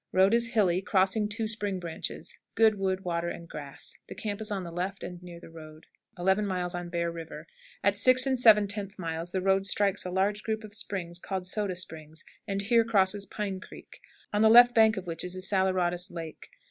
Road 0.11 0.33
is 0.33 0.53
hilly, 0.53 0.81
crossing 0.81 1.29
two 1.29 1.47
spring 1.47 1.79
branches. 1.79 2.39
Good 2.55 2.79
wood, 2.79 3.01
water, 3.03 3.29
and 3.29 3.47
grass. 3.47 3.99
The 4.07 4.15
camp 4.15 4.41
is 4.41 4.49
on 4.49 4.63
the 4.63 4.71
left 4.71 5.03
and 5.03 5.21
near 5.21 5.39
the 5.39 5.51
road. 5.51 5.85
11. 6.17 6.49
Bear 6.89 7.11
River. 7.11 7.45
At 7.83 7.99
6 7.99 8.25
7/10 8.25 8.97
miles 8.97 9.31
the 9.31 9.41
road 9.43 9.67
strikes 9.67 10.03
a 10.03 10.09
large 10.09 10.41
group 10.41 10.63
of 10.63 10.73
springs 10.73 11.19
called 11.19 11.45
"Soda 11.45 11.75
Springs," 11.75 12.23
and 12.47 12.63
here 12.63 12.83
crosses 12.83 13.27
Pine 13.27 13.59
Creek, 13.59 13.99
on 14.33 14.41
the 14.41 14.49
left 14.49 14.73
bank 14.73 14.97
of 14.97 15.05
which 15.05 15.23
is 15.23 15.35
a 15.35 15.39
saleratus 15.43 16.09
lake. 16.09 16.49